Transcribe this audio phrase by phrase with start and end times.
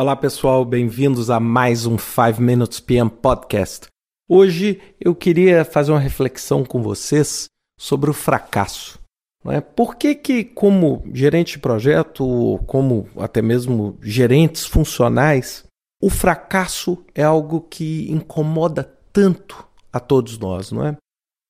[0.00, 3.88] Olá pessoal, bem-vindos a mais um 5 Minutes PM Podcast.
[4.28, 9.00] Hoje eu queria fazer uma reflexão com vocês sobre o fracasso.
[9.44, 9.60] Não é?
[9.60, 15.64] Por que, que, como gerente de projeto, como até mesmo gerentes funcionais,
[16.00, 20.96] o fracasso é algo que incomoda tanto a todos nós, não é?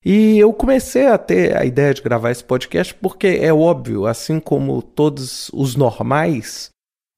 [0.03, 4.39] E eu comecei a ter a ideia de gravar esse podcast porque é óbvio, assim
[4.39, 6.71] como todos os normais,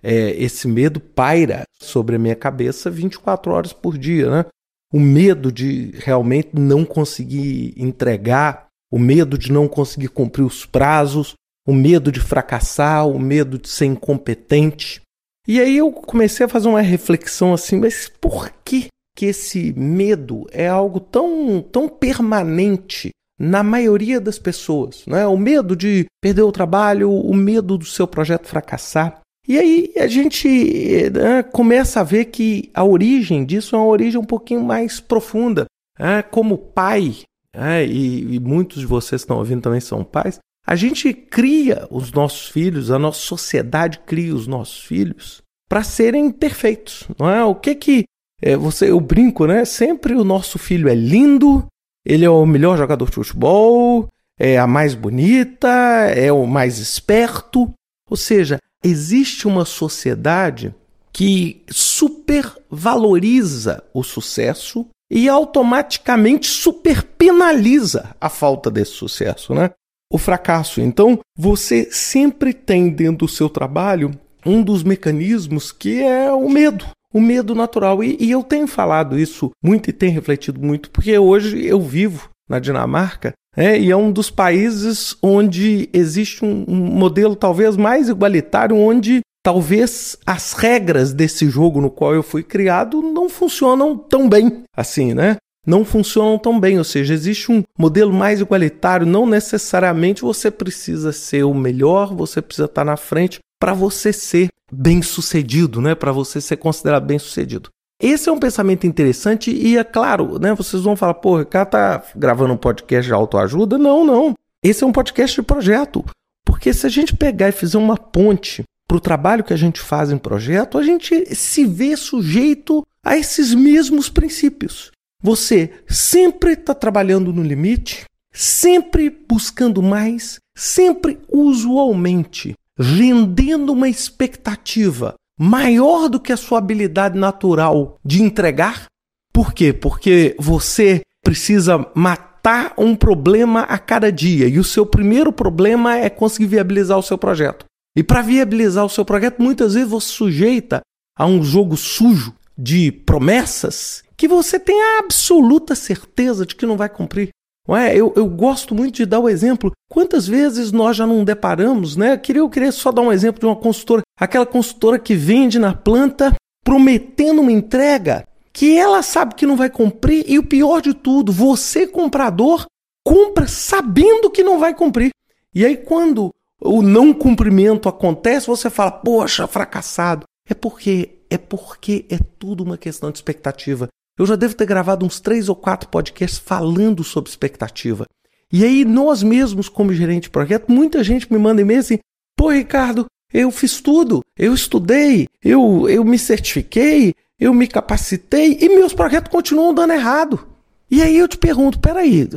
[0.03, 4.45] é, esse medo paira sobre a minha cabeça 24 horas por dia, né?
[4.93, 11.33] O medo de realmente não conseguir entregar, o medo de não conseguir cumprir os prazos,
[11.67, 15.01] o medo de fracassar, o medo de ser incompetente.
[15.47, 20.45] E aí eu comecei a fazer uma reflexão assim, mas por que que esse medo
[20.51, 25.25] é algo tão, tão permanente na maioria das pessoas, né?
[25.25, 29.19] O medo de perder o trabalho, o medo do seu projeto fracassar.
[29.47, 34.19] E aí a gente né, começa a ver que a origem disso é uma origem
[34.19, 35.65] um pouquinho mais profunda.
[35.99, 36.21] Né?
[36.21, 37.15] Como pai,
[37.55, 41.87] né, e, e muitos de vocês que estão ouvindo também são pais, a gente cria
[41.89, 47.43] os nossos filhos, a nossa sociedade cria os nossos filhos para serem perfeitos, não é?
[47.43, 48.03] O que que
[48.41, 49.65] é, você, eu brinco, né?
[49.65, 51.65] Sempre o nosso filho é lindo,
[52.05, 54.07] ele é o melhor jogador de futebol,
[54.39, 55.69] é a mais bonita,
[56.15, 57.71] é o mais esperto.
[58.11, 60.75] Ou seja, existe uma sociedade
[61.13, 69.69] que supervaloriza o sucesso e automaticamente superpenaliza a falta desse sucesso, né?
[70.11, 70.81] O fracasso.
[70.81, 74.11] Então, você sempre tem dentro do seu trabalho
[74.45, 76.85] um dos mecanismos que é o medo.
[77.13, 78.03] O medo natural.
[78.03, 82.29] E, e eu tenho falado isso muito e tenho refletido muito, porque hoje eu vivo
[82.49, 88.07] na Dinamarca é, e é um dos países onde existe um, um, modelo talvez mais
[88.07, 94.29] igualitário, onde talvez as regras desse jogo no qual eu fui criado não funcionam tão
[94.29, 95.35] bem assim, né?
[95.67, 101.11] Não funcionam tão bem, ou seja, existe um modelo mais igualitário, não necessariamente você precisa
[101.11, 105.93] ser o melhor, você precisa estar na frente para você ser bem-sucedido, né?
[105.93, 107.69] Para você ser considerado bem-sucedido.
[108.01, 110.55] Esse é um pensamento interessante e é claro, né?
[110.55, 113.77] Vocês vão falar, pô, o cara tá gravando um podcast de autoajuda?
[113.77, 114.33] Não, não.
[114.63, 116.03] Esse é um podcast de projeto.
[116.43, 119.79] Porque se a gente pegar e fizer uma ponte para o trabalho que a gente
[119.79, 124.91] faz em projeto, a gente se vê sujeito a esses mesmos princípios.
[125.21, 136.07] Você sempre está trabalhando no limite, sempre buscando mais, sempre usualmente vendendo uma expectativa maior
[136.07, 138.85] do que a sua habilidade natural de entregar.
[139.33, 139.73] Por quê?
[139.73, 146.11] Porque você precisa matar um problema a cada dia e o seu primeiro problema é
[146.11, 147.65] conseguir viabilizar o seu projeto.
[147.97, 150.81] E para viabilizar o seu projeto, muitas vezes você sujeita
[151.17, 156.77] a um jogo sujo de promessas que você tem a absoluta certeza de que não
[156.77, 157.29] vai cumprir.
[157.69, 157.95] É?
[157.95, 159.71] eu, eu gosto muito de dar o exemplo.
[159.89, 162.13] Quantas vezes nós já não deparamos, né?
[162.13, 165.57] Eu queria, eu queria só dar um exemplo de uma consultora, aquela consultora que vende
[165.57, 168.23] na planta prometendo uma entrega
[168.53, 172.65] que ela sabe que não vai cumprir e o pior de tudo, você comprador
[173.03, 175.09] compra sabendo que não vai cumprir.
[175.55, 176.29] E aí quando
[176.61, 180.25] o não cumprimento acontece, você fala: "Poxa, fracassado".
[180.47, 183.87] É porque é porque é tudo uma questão de expectativa.
[184.19, 188.05] Eu já devo ter gravado uns três ou quatro podcasts falando sobre expectativa.
[188.51, 191.99] E aí, nós mesmos, como gerente de projeto, muita gente me manda e-mail assim:
[192.37, 198.69] pô, Ricardo, eu fiz tudo, eu estudei, eu, eu me certifiquei, eu me capacitei e
[198.69, 200.47] meus projetos continuam dando errado.
[200.89, 202.27] E aí eu te pergunto: peraí,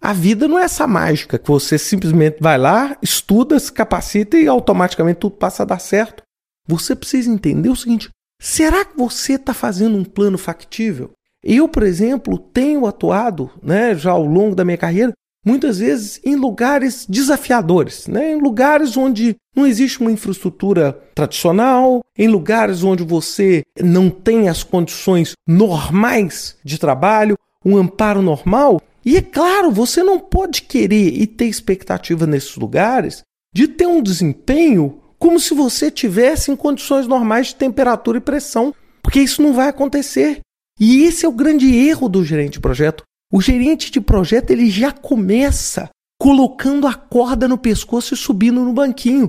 [0.00, 4.46] a vida não é essa mágica que você simplesmente vai lá, estuda, se capacita e
[4.46, 6.22] automaticamente tudo passa a dar certo.
[6.68, 8.10] Você precisa entender o seguinte:
[8.40, 11.12] Será que você está fazendo um plano factível?
[11.42, 15.12] Eu, por exemplo, tenho atuado, né, já ao longo da minha carreira,
[15.44, 22.28] muitas vezes em lugares desafiadores, né, em lugares onde não existe uma infraestrutura tradicional, em
[22.28, 28.80] lugares onde você não tem as condições normais de trabalho, um amparo normal.
[29.04, 33.22] E é claro, você não pode querer e ter expectativa nesses lugares
[33.54, 38.74] de ter um desempenho como se você tivesse em condições normais de temperatura e pressão,
[39.02, 40.40] porque isso não vai acontecer.
[40.78, 43.04] E esse é o grande erro do gerente de projeto.
[43.34, 48.72] O gerente de projeto ele já começa colocando a corda no pescoço e subindo no
[48.72, 49.26] banquinho.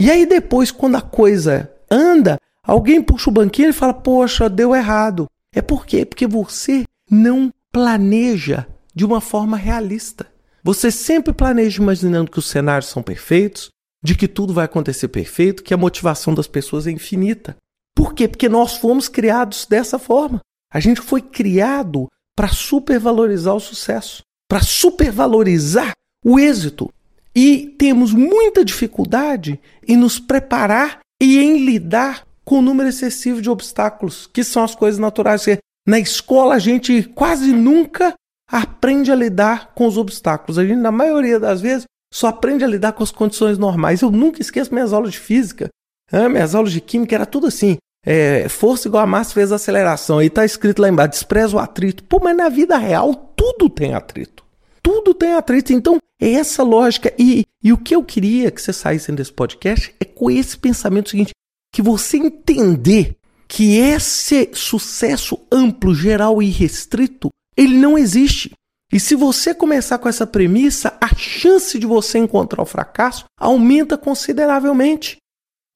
[0.00, 4.76] E aí depois, quando a coisa anda, alguém puxa o banquinho e fala: "Poxa, deu
[4.76, 5.26] errado".
[5.52, 6.06] É por quê?
[6.06, 8.64] Porque você não planeja
[8.94, 10.28] de uma forma realista.
[10.62, 13.70] Você sempre planeja imaginando que os cenários são perfeitos,
[14.00, 17.56] de que tudo vai acontecer perfeito, que a motivação das pessoas é infinita.
[17.92, 18.28] Por quê?
[18.28, 20.38] Porque nós fomos criados dessa forma.
[20.72, 22.06] A gente foi criado
[22.38, 25.90] para supervalorizar o sucesso, para supervalorizar
[26.24, 26.88] o êxito.
[27.34, 29.58] E temos muita dificuldade
[29.88, 34.72] em nos preparar e em lidar com o número excessivo de obstáculos, que são as
[34.76, 35.44] coisas naturais.
[35.84, 38.14] Na escola a gente quase nunca
[38.48, 40.60] aprende a lidar com os obstáculos.
[40.60, 44.00] A gente, na maioria das vezes, só aprende a lidar com as condições normais.
[44.00, 45.70] Eu nunca esqueço minhas aulas de física,
[46.12, 46.28] né?
[46.28, 47.78] minhas aulas de química, era tudo assim.
[48.10, 50.16] É, força igual a massa vezes aceleração.
[50.16, 52.02] Aí tá escrito lá embaixo, despreza o atrito.
[52.04, 54.42] Pô, mas na vida real tudo tem atrito.
[54.82, 55.74] Tudo tem atrito.
[55.74, 57.12] Então, é essa lógica.
[57.18, 61.10] E, e o que eu queria que você saísse desse podcast é com esse pensamento
[61.10, 61.32] seguinte:
[61.70, 63.14] que você entender
[63.46, 68.52] que esse sucesso amplo, geral e restrito, ele não existe.
[68.90, 73.98] E se você começar com essa premissa, a chance de você encontrar o fracasso aumenta
[73.98, 75.18] consideravelmente.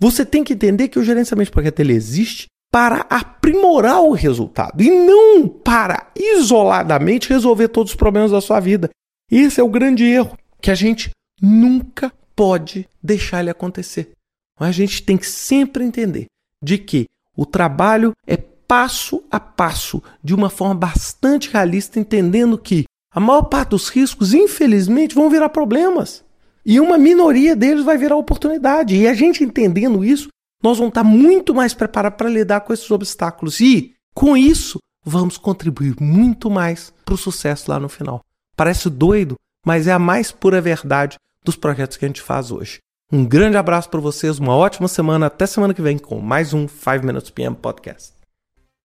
[0.02, 4.82] Você tem que entender que o gerenciamento de projeto ele existe para aprimorar o resultado
[4.82, 8.90] e não para isoladamente resolver todos os problemas da sua vida.
[9.30, 11.10] Esse é o grande erro que a gente
[11.40, 14.10] nunca pode deixar ele acontecer.
[14.58, 16.26] Mas a gente tem que sempre entender
[16.60, 17.06] de que
[17.36, 23.42] o trabalho é passo a passo, de uma forma bastante realista, entendendo que a maior
[23.42, 26.24] parte dos riscos, infelizmente, vão virar problemas.
[26.64, 28.96] E uma minoria deles vai virar oportunidade.
[28.96, 30.28] E a gente entendendo isso,
[30.62, 33.60] nós vamos estar muito mais preparados para lidar com esses obstáculos.
[33.60, 38.20] E, com isso, vamos contribuir muito mais para o sucesso lá no final.
[38.56, 39.34] Parece doido,
[39.66, 42.78] mas é a mais pura verdade dos projetos que a gente faz hoje.
[43.10, 46.66] Um grande abraço para vocês, uma ótima semana, até semana que vem com mais um
[46.66, 48.21] 5 Minutes PM Podcast.